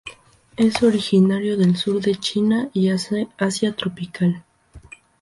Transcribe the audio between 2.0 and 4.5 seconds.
de China y Asia tropical.